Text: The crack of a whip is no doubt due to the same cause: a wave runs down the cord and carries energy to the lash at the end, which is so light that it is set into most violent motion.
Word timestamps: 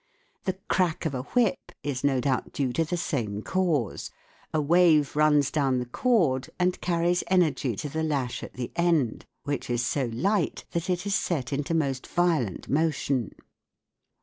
The 0.45 0.57
crack 0.67 1.05
of 1.05 1.13
a 1.13 1.21
whip 1.21 1.73
is 1.83 2.03
no 2.03 2.19
doubt 2.19 2.53
due 2.53 2.73
to 2.73 2.83
the 2.83 2.97
same 2.97 3.43
cause: 3.43 4.09
a 4.51 4.59
wave 4.59 5.15
runs 5.15 5.51
down 5.51 5.77
the 5.77 5.85
cord 5.85 6.49
and 6.57 6.81
carries 6.81 7.23
energy 7.27 7.75
to 7.75 7.87
the 7.87 8.01
lash 8.01 8.41
at 8.41 8.55
the 8.55 8.71
end, 8.75 9.27
which 9.43 9.69
is 9.69 9.85
so 9.85 10.05
light 10.11 10.65
that 10.71 10.89
it 10.89 11.05
is 11.05 11.13
set 11.13 11.53
into 11.53 11.75
most 11.75 12.07
violent 12.07 12.67
motion. 12.67 13.31